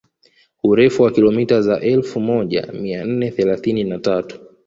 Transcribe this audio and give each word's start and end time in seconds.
Urefu 0.63 1.03
wa 1.03 1.11
kilomita 1.11 1.61
za 1.61 1.79
elfu 1.81 2.19
moja 2.19 2.65
mia 2.73 3.05
nne 3.05 3.31
thelathini 3.31 3.83
na 3.83 3.99
tatu 3.99 4.39